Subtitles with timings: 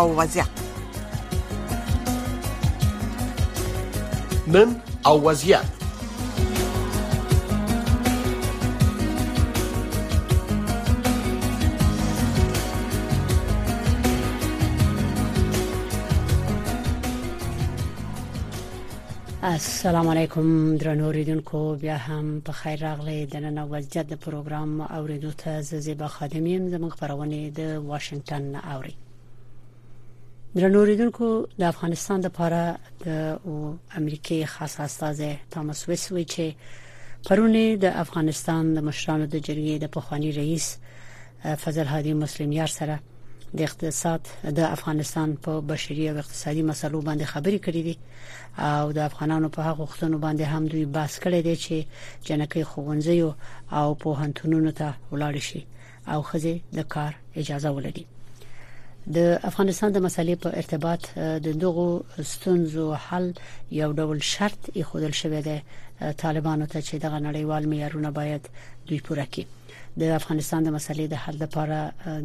[0.00, 0.44] awazia
[4.48, 4.76] نن
[5.06, 5.60] او وضعیت
[19.42, 25.30] السلام علیکم درنو اوریدونکو بیا هم په خیر راغلی د نن وضعیت د پروګرام اوریدو
[25.30, 28.94] ته زیبا خادم يم زموږ خبرونه د واشنگټن اوري
[30.56, 31.26] درنوریدونکو
[31.60, 32.62] د افغانستان د لپاره
[33.04, 33.36] د
[34.00, 35.20] امریکای خاص استاد
[35.52, 36.52] توماس ویسوي چې
[37.28, 40.66] پرونی د افغانستان د مشرانو د جرګې د پخوانی رئیس
[41.62, 42.98] فضل هادي مسلم یار سره
[43.56, 44.20] د اقتصاد
[44.60, 47.96] د افغانستان په بشري او اقتصادي مسلو باندې خبري کړې دي
[48.70, 51.74] او د افغانانو په حق وختونو باندې هم دوی باس کړي دي چې
[52.28, 53.34] جنکې خوونځي
[53.78, 55.62] او په هنتونونو ته ولاړ شي
[56.12, 58.06] او خزه د کار اجازه ولري
[59.08, 63.32] د افغانستان د مسالې په ارتباط د دغو ستونزو حل
[63.72, 65.58] یو ډول شرط ایښودل شوی دی
[66.22, 68.48] طالبانو ته چې دغه نړیوال معیارونه باید
[68.88, 69.44] دوی پوره کړي
[70.00, 71.78] د افغانستان د مسالې د حل لپاره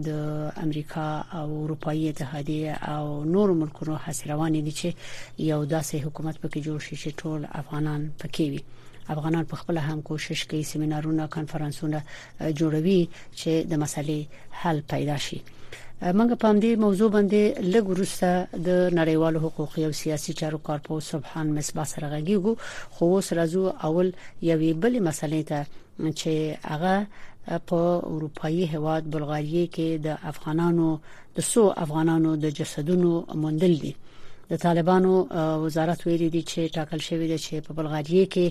[0.08, 0.10] د
[0.66, 4.88] امریکا او اروپאי اتحادیه او نورو ملکونو حسروان دي چې
[5.40, 8.62] یو داسې حکومت پکې جوړ شي چې ټول افغانان پکې وي
[9.10, 12.02] افغانان په خپل هم کوشش کوي سیمینارونه کانفرنسونه
[12.60, 14.18] جوړوي چې د مسلې
[14.62, 15.42] حل پیدا شي
[16.02, 17.42] موږ په دې موضوع باندې
[17.74, 18.30] لږ ورسته
[18.68, 22.52] د نړیوالو حقوقي او سیاسي چارو کارپوه سبحان مصباح سره غږیږو
[22.94, 24.08] خو اوس راځو اول
[24.52, 25.60] یوې بلې مسلې ته
[26.20, 26.34] چې
[26.72, 26.96] هغه
[27.70, 27.80] په
[28.14, 30.88] اروپאי هواد بلغاریه کې د افغانانو
[31.38, 33.12] د سو افغانانو د جسدونو
[33.44, 33.94] موندل دي
[34.52, 35.12] د طالبانو
[35.66, 38.46] وزارت ویلي دي چې ټاکل شوی دی چې په بلغاریه کې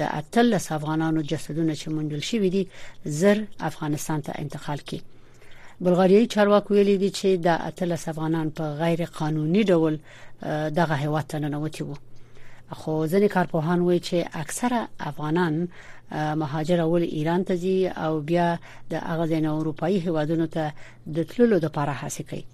[0.00, 2.62] د اتل افغانانو جسدونه چې موندل شوی دي
[3.20, 3.38] زر
[3.70, 5.00] افغانستان ته انتقال کړي
[5.80, 9.98] بلغاریایي چارواکو ویلي دي چې د اتلس افغانان په غیر قانوني ډول
[10.78, 11.94] دغه هیواد ته ننوتي وو
[12.80, 15.68] خو ځینې کارپوهان وایي چې اکثره افغانان
[16.42, 18.48] مهاجر اول ایران ته ځي او بیا
[18.90, 20.72] د هغه ځین اروپאי هیوادونو ته
[21.16, 22.44] د تللو لپاره هڅه کوي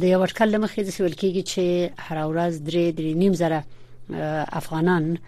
[0.00, 1.64] د یو اټکل مخې د سوال کېږي چې
[2.06, 3.64] هر ورځ درې درې نیم زره
[4.60, 5.18] افغانان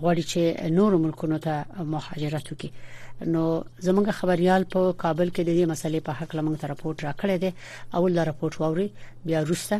[0.00, 1.54] غواړي چې نور ملکونو ته
[1.94, 2.70] مهاجرت وکړي
[3.34, 7.36] نو زمونږ خبريال په کابل کې د دې مسلې په حق لمن ته راپورټ راکړی
[7.42, 7.50] دی
[7.96, 8.88] اول دا راپورټ ووري
[9.26, 9.76] بیا روسته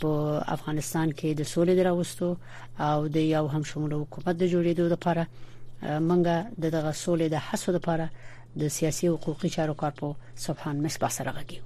[0.00, 0.10] په
[0.56, 2.28] افغانستان کې د سولې دراوستو
[2.88, 5.24] او د یو همشمول حکومت د جوړېدو لپاره
[6.08, 8.06] منګه د دغه سولې د حسو لپاره
[8.60, 10.06] د سیاسي حقوقي چارو کار په
[10.48, 11.62] سبحان مس باسرغه کیو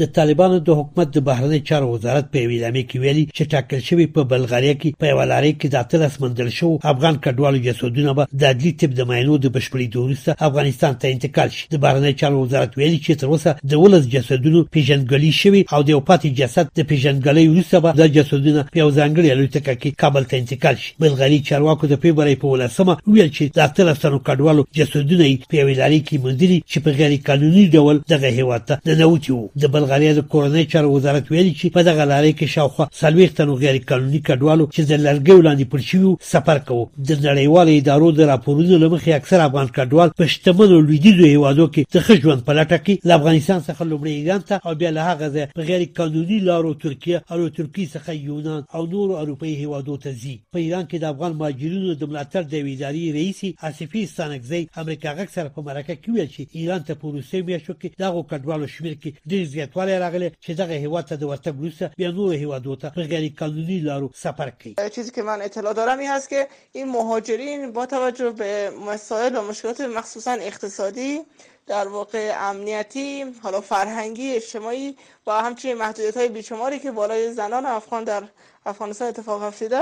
[0.00, 4.06] د طالبانو د حکومت د بهرنی چارو وزارت په ویلامه کې ویلي چې ټاکل شوی
[4.12, 8.48] په بلغاریا کې په ولاری کې د اتلس مندل شو افغان کډوالو جسدونه به د
[8.52, 12.78] عدلي طب د معاینو د بشپړې دوریسته افغانستان ته انتقال شي د بهرنی چارو وزارت
[12.78, 16.88] ویلي چې تر اوسه د ولز جسدونو پیژندګلې شوی او د یو پاتې جسد د
[16.92, 21.40] پیژندګلې وروسته به د جسدونو په یو ځانګړي الوتکه کې کابل ته انتقال شي بلغاري
[21.50, 26.24] چارواکو د پیبرې په ولسمه ویل چې د اتلس تنو کډوالو جسدونه په ویلاری کې
[26.26, 30.90] مندري چې په غیر قانوني ډول دغه هیواته نه نوتیو د بلغاریا د کورنۍ چارو
[30.96, 34.92] وزارت ویلي چې په دغه لارې کې شاوخوا څلوېښت تنو غیر قانوني کډوالو چې د
[35.06, 39.72] لرګي وړاندې پر شویو سفر کوو د نړیوالو ادارو د راپورونو له مخې اکثر افغان
[39.78, 43.88] کډوال په شتمنو لویدیزو هیوادو کې د ښه ژوند په لټه کې له افغانستان څخه
[43.92, 47.88] لومړی ایران ته او بیا له هغه ځایه په غیر قانوني لارو ترکیه او ترکی
[47.96, 52.12] څخه یونان او نور اروپایي هیوادو ته ځي په ایران کې د افغان مهاجرینو د
[52.12, 56.88] ملاتړ د وزاري رئیس اسفي ستانکزي امریکا غک سره په مرکه کې ویل چې ایران
[56.90, 61.02] ته په روسي میاشتو کې دغه کډوالو شمیر کې ډیر زیات زیاتوالی راغلی چې دغه
[61.02, 62.92] ته د ورته بلوس بیا
[63.40, 63.48] په
[63.86, 68.30] لارو سفر کوي چیزی که من اطلاع دارم این هست که این مهاجرین با توجه
[68.30, 71.20] به مسائل و مشکلات مخصوصا اقتصادی
[71.66, 74.96] در واقع امنیتی حالا فرهنگی اجتماعی
[75.26, 78.22] و همچنین محدودیت های بیشماری که بالای زنان افغان در
[78.66, 79.80] افغانستان اتفاق افتیده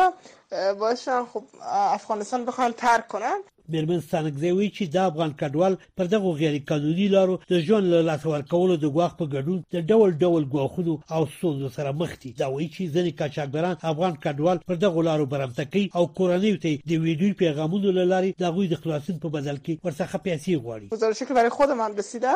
[0.79, 3.39] باشن خب افغانستان بخوان ترک کنن
[3.73, 8.01] میرمن ستانګزی وی چې د افغان کډوال پر دغه غیر قانوني لارو د ژوند له
[8.09, 12.31] لاس ورکولو د غواخ په ګډون د ډول ډول غواخونو او سوزو سره مخ دي
[12.41, 17.05] دا وی چې ځینې کاچاګران افغان کډوال پر دغه لارو برمتکی او کورنۍ ته د
[17.05, 21.35] ویډیو پیغامونو لاري د غوي د خلاصون په بدل کې ورڅخه پیسې غواړي گزارشی که
[21.41, 22.33] برای خود من رسیده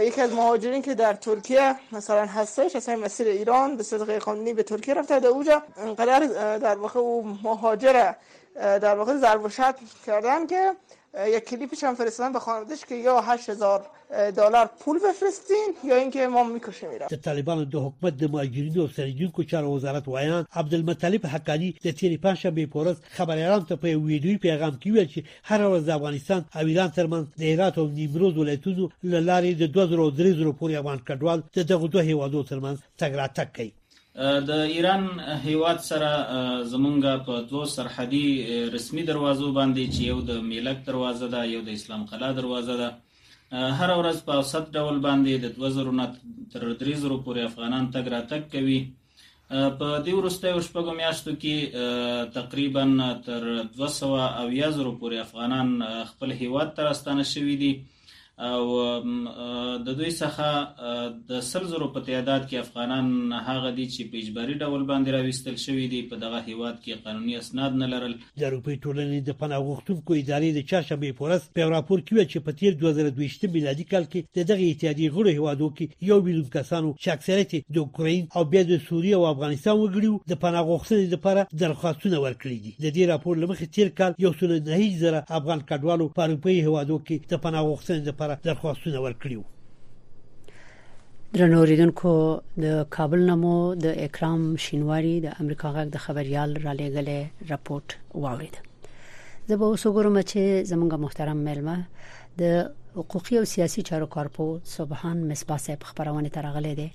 [0.00, 4.62] یکی از مهاجرین که در ترکیه مثلا هستش از مسیر ایران به صورت قانونی به
[4.62, 6.20] ترکیه رفته در اونجا انقدر
[6.58, 8.16] در واقع او مهاجره
[8.54, 9.48] در واقع ضرب و
[10.06, 10.72] کردن که
[11.24, 13.86] یک کلیپش هم فرستادن به خانوادهش که یا 8000
[14.36, 18.88] دلار پول بفرستین یا اینکه ما میکشه میرم د طالبانو د حکومت د مهاجرینو او
[18.88, 24.74] سرجونکو چارو وزارت وایان عبدالمطلب حقانی د تیری پنځشنبه پورز خبريالان ته په ویډیوي پیغام
[24.82, 25.20] کې ویل چې
[25.50, 29.64] هر ورځ د افغانستان او ایران ترمنځ د هرات او نیمروز ولایتونو لارې د
[30.50, 33.72] 2003 پورې افغان کډوال د دغه دوه هیوادو ترمنځ تګ راتګ کوي
[34.48, 35.02] د ایران
[35.46, 36.08] هیواد سره
[36.72, 38.26] زمونږ په دوه سرحدي
[38.74, 42.88] رسمي دروازو باندې چې یو د میلک دروازه ده یو د اسلام قلا دروازه ده
[43.80, 46.06] هر ورځ په اوسط ډول باندې د 2000 نه
[46.52, 48.78] تر 3000 پورې افغانان تګ راتګ کوي
[49.78, 52.84] په دې ورسته شپږو میاشتو کې تقریبا
[53.26, 54.08] تر 200
[54.40, 55.68] او 1000 پورې افغانان
[56.12, 57.72] خپل هیواد ته راستانه شوي دي
[58.36, 58.64] او
[59.84, 64.54] د دوی څخه د سل زرو په تعداد کې افغانان هغه دي چې په اجباري
[64.62, 68.76] ډول باندې راوستل شوی دي په دغه هیواد کې قانوني اسناد نه لرل د اروپای
[68.86, 73.52] ټولنې د پناه غوښتونکو ادارې د چاشمې پورس په راپور کې چې په تیر 2022
[73.54, 78.28] میلادي کال کې دغه اتحادیه غړو هیوادو کې یو بیلیون کسانو چې اکثریت د اوکرين
[78.34, 82.86] او بیا د سوریه او افغانستان وګړو د پناه غوښتنې لپاره درخواستونه ورکړي دي د
[82.98, 87.34] دې راپور لمخې تیر کال یو څلور نه زره افغان کډوالو په اروپای هیوادو کې
[87.34, 89.40] د پناه غوښتنې لپاره لپاره درخواستونه ورکړیو
[91.38, 92.12] درنوریدونکو
[92.62, 97.20] د کابل نامو د اکرام شینواری د امریکا غږ د خبريال را لېګلې
[97.50, 97.88] راپورټ
[98.24, 98.56] واورید
[99.48, 100.40] زه به اوس وګورم چې
[100.70, 101.76] زمونږ محترم ملمه
[102.40, 102.42] د
[102.98, 104.46] حقوقي او سیاسي چارو کارپو
[104.76, 106.88] سبحان مصباح صاحب خبرونه ترغلې دي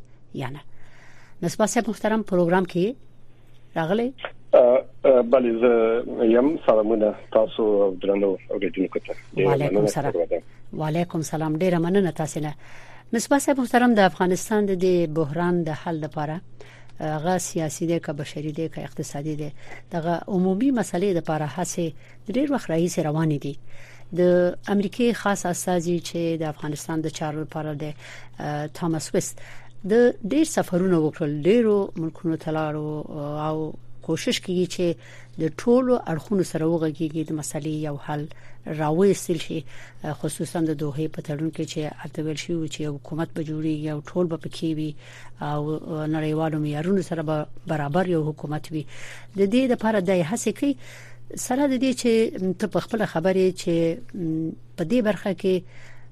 [0.44, 0.62] یا نه
[1.44, 2.86] مصباح صاحب محترم پروګرام کې
[3.80, 4.08] راغلي
[5.32, 5.74] بلې زه
[6.26, 9.16] یم سلامونه تاسو درنو اوریدونکو ته
[9.46, 10.14] وعليكم سلام
[10.74, 12.54] وعليكم سلام ډیره مننه تاسو نه
[13.14, 16.42] نسبه صاحب محترم د افغانستان د بحران د حل لپاره
[17.00, 19.52] هغه سیاسي دی که بشري دی که اقتصادي دی
[19.92, 21.92] دغه عمومي مسلې د لپاره هڅه
[22.36, 23.58] ډیر وخت راهیسې روانې دي
[24.18, 27.94] د امریکای خاص استازي چې د افغانستان د چارو لپاره د
[28.74, 29.40] تامس وست
[29.86, 29.94] د
[30.32, 33.02] ډیر سفرونه وکړل ډیرو ملکونو تلارو
[33.48, 33.74] او
[34.08, 34.86] کوشش کوي چې
[35.42, 38.24] د ټولو اړخونو سره وګوري د مسلې یو حل
[38.82, 39.60] راوېستل شي
[40.24, 44.26] خصوصا د دوه په تړون کې چې اتول شي چې حکومت به جوړي یو ټول
[44.34, 44.92] به پکې وي
[45.52, 45.62] او
[46.16, 47.38] نړیوالو معیارونو سره به
[47.74, 48.84] برابر یو حکومت وي
[49.38, 50.74] د دې لپاره د هڅه کوي
[51.48, 52.12] سره د دې چې
[52.64, 53.76] ته په خپل خبرې چې
[54.78, 55.56] په دې برخه کې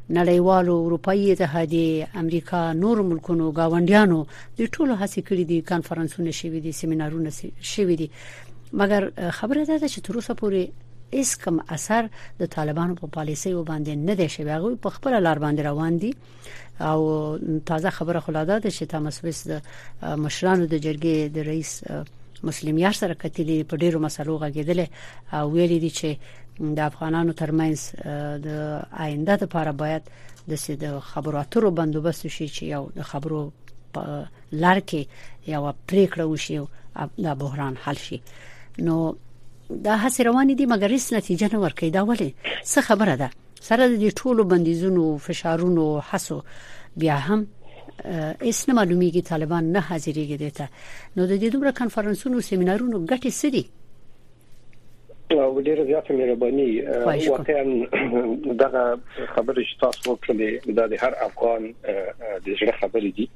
[0.10, 4.20] نړیوالو اروپאי اتحادیه امریکا نور ملکونو گاونډیانو
[4.60, 7.32] د ټولو هڅې کړې دي کانفرنسونه شوي دي سیمینارونه
[7.72, 8.08] شوي دي
[8.82, 9.08] مګر
[9.42, 12.10] خبره ده چې تر اوسه پورې اس کوم اثر
[12.40, 16.16] د طالبانو په پالیسي وباندې نه دی شوی هغه په خپل لار باندې روان دي
[16.92, 17.38] او
[17.74, 19.62] تازه خبره خلاده ده چې تامس ویس د
[20.26, 21.84] مشرانو د جرګې د رئیس
[22.50, 24.86] مسلم یار سره کتلې په ډیرو مسلو غږیدل
[25.40, 26.10] او ویلي دي چې
[26.62, 27.92] د افغانانو ترمنځ
[28.46, 28.50] د
[29.06, 30.02] آینده لپاره باید
[30.52, 33.52] د سید خبرو اترو بندوبست شي چې یو د خبرو
[33.94, 34.30] په
[34.64, 35.06] لار کې
[35.54, 35.62] یو
[35.92, 36.58] پریکړه وشي
[37.28, 38.20] د بحران حل شي
[38.80, 39.18] نو
[39.70, 42.34] دا هڅه روانې دي مګر هیڅ نتیجه نه ورکوي دا ولې
[42.74, 43.30] څه خبره ده
[43.70, 46.40] سره د ټولو بندیزونو فشارونو حسو
[47.04, 47.40] بیا هم
[48.50, 50.70] اس نه معلومیږي طالبان نه حاضرېږي دته
[51.18, 53.66] نو د دې دومره کانفرنسونو سیمینارونو ګټه سړي
[55.32, 56.82] او ډیره زیاته مهرباني
[57.30, 57.64] واقعا
[58.62, 59.00] دغه
[59.36, 63.28] خبرې چې تاسو وکړلې دا د هر افغان د زړه خبرې دي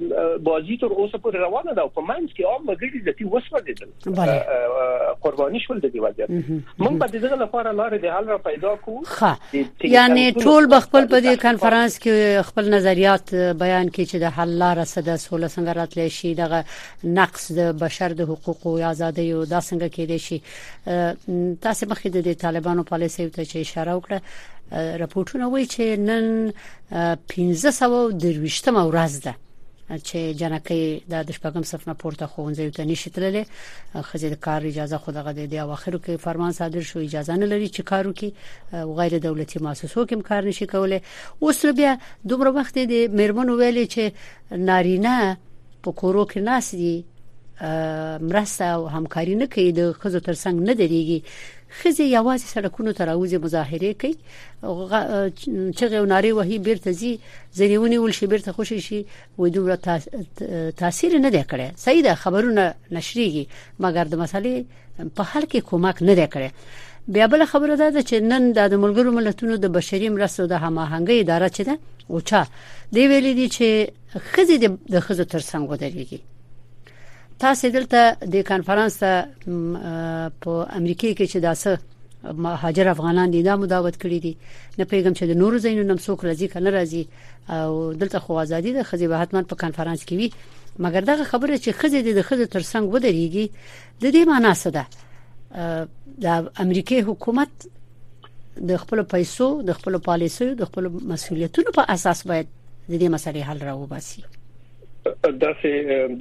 [0.07, 3.23] دا بازی تر اوسه پورې روانه ده او په منځ کې عام وګړي د تی
[3.23, 3.89] وسوځیدل
[5.21, 8.75] قرباني شول د دی وضعیت موږ په دې ډول لپاره لارې د حل را پیدا
[8.75, 9.01] کوو
[9.95, 14.83] یعنی ټول بخپل په دې کانفرنس کې خپل نظریات بیان کړي چې د حل لار
[14.83, 16.63] سره د سوله څنګه راتلی شي د
[17.21, 22.33] نقص د بشر د حقوقو یا ازادۍ او دا څنګه کېدې شي تاسو مخکې د
[22.33, 26.53] طالبانو پالیسي ته چې اشاره وکړه راپورټونه وایي چې نن
[26.91, 29.35] 1500 درويشتمه ورځ ده
[29.89, 33.43] چې جنکې د شپږم صف نه پورته خوونځي ته نشي تللی
[34.01, 37.45] خزه د کار اجازه خو دغه دی او اخر کې فرمان صادر شو اجازه نه
[37.45, 38.31] لري چې کارو کې
[38.97, 40.99] غیر دولتي مؤسسو کې کار نشي کولای
[41.41, 44.11] اوس بیا دومره وخت دی مېرمن ویلي چې
[44.69, 45.37] نارینه
[45.83, 47.05] په کورو کې ناس دي
[48.29, 51.21] مرسته او همکاري نه کوي د خزو ترڅنګ نه دريږي
[51.69, 54.15] خزه یوازې سړکونو ته راوځي مظاهره کوي
[55.77, 57.11] چې غوناري وهي بیرته زی
[57.57, 58.99] زریونی ول شي بیرته خوشي شي
[59.41, 59.75] و دومره
[60.81, 62.63] تاثیر نه دی کړی صحیح خبرونه
[62.97, 63.45] نشریږي
[63.83, 64.55] مګر د مسلې
[65.15, 66.49] په حل کې کومک نه دی کړی
[67.15, 71.49] بیا بل خبره ده چې نن د ملګرو ملتونو د بشري مرستو د هماهنګي اداره
[71.55, 71.73] چي ده
[72.13, 72.41] اوچا
[72.95, 73.65] دی ویلي دي چې
[74.31, 74.55] خزه
[74.93, 76.19] د خزو ترڅنګ ودرېږي
[77.39, 81.79] تاسو دلته د کانفرنس په امریکای کې چې داسه
[82.43, 84.37] مهاجر افغانان دي دا مو دعوت کړی دي
[84.79, 87.07] نه پیغام چې د نورو زینو نم څوک راځي کنه راځي
[87.49, 90.31] او دلته خو ازادي د خزي به حتمان په کانفرنس کې وي
[90.79, 93.49] مګر دا خبره چې خزي د خزي ترڅنګ ودرېږي
[94.01, 94.85] د دې معنی څه ده
[96.23, 97.51] د امریکای حکومت
[98.71, 102.47] د خپل پیسو د خپل پالیسیو د خپل مسولیتونو په اساس باید
[102.89, 104.21] د دې مسلې حل راوباسي
[105.41, 105.45] د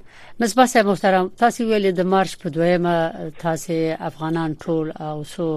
[0.44, 3.80] مصباح صاحب محترم تاسو ویل د مارش په دویمه تاسو
[4.10, 5.52] افغانان ټول او سو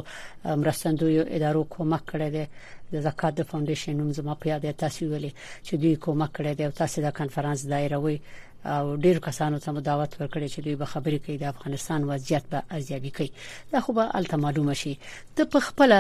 [0.63, 5.28] مرستندوی ادارو کومک کړی دی د زکات د فاونډیشن نوم زما په یاد تاسو ویل
[5.63, 8.17] چې دوی کومک کړی دی او تاسو د کانفرنس دایروي
[8.65, 12.62] او ډیر کسانو ته دعوت ورکړي چې دوی به خبرې کوي د افغانستان وضعیت به
[12.71, 13.32] ارزیابي کوي
[13.71, 14.97] دا خو به الته معلومه شي
[15.36, 15.93] ته په خپل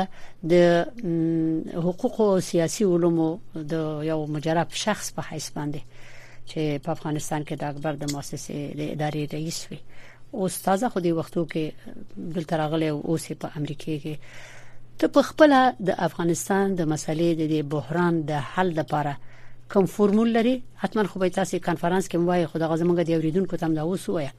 [0.51, 0.53] د
[1.85, 3.73] حقوقو سیاسي علومو د
[4.11, 5.81] یو مجرب شخص په حیث باندې
[6.49, 9.79] چې په افغانستان کې د اکبر د مؤسسې د ادارې رئیس وي
[10.33, 11.63] او استاد خو دې وختو کې
[12.37, 14.15] دلته راغلی او اوس په امریکا کې
[14.99, 19.15] ته په خپل د افغانستان د مسلې د بحران د حل لپاره
[19.73, 23.57] کوم فورمول لري حتما خو به تاسو کانفرنس کې موایي خدای غزه مونږ دی اوریدونکو
[23.61, 24.29] تم دا اوس وایي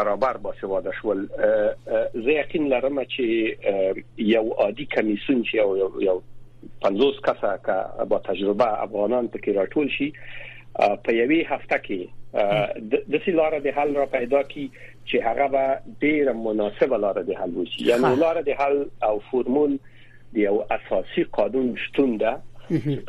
[0.00, 1.24] برابر باسواده شول
[2.14, 3.22] زه یقین لرم چې
[4.32, 6.18] یو عادي کمیسون چې یو یو
[6.84, 7.80] 50 کسه کا
[8.12, 10.12] با تجربه افغانان ته کې راټول شي
[10.78, 16.32] په یوې هفته کې د سیلار د حل را پیدا کی چې هغه به ډیره
[16.46, 19.84] مناسبه لار د حل وشي یعنی لار د حل او فورمول آ,
[20.36, 22.32] د یو اساسي قانون شتون ده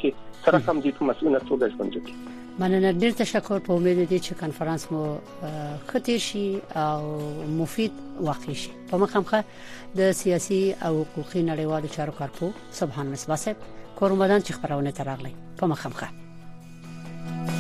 [0.50, 4.34] سره سم دي ته مسؤلیت توګه ژوند کوي مننه ډیر تشکر په امید دي چې
[4.39, 5.17] کانفرنس مو
[5.91, 6.43] ختیر شي
[6.84, 7.02] او
[7.60, 7.91] مفید
[8.30, 9.43] واقع شي په مخامخه
[10.00, 13.58] د سیاسي او حقوقي نړیوالو چارو کارپو سبحان مصباح صاحب
[14.00, 17.56] کوم چې خبرونه ترغلې په مخامخه